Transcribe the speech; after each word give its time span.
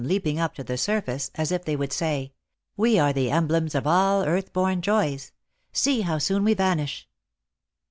leaping 0.03 0.39
up 0.39 0.55
to 0.55 0.63
the 0.63 0.79
surface, 0.79 1.29
as 1.35 1.51
if 1.51 1.63
they 1.63 1.75
would 1.75 1.93
say, 1.93 2.33
"We 2.75 2.97
are 2.97 3.13
tha 3.13 3.29
emblems 3.29 3.75
of 3.75 3.85
all 3.85 4.23
earthborn 4.25 4.81
joys; 4.81 5.31
see 5.73 6.01
how 6.01 6.17
soon 6.17 6.43
we 6.43 6.55
vanish 6.55 7.07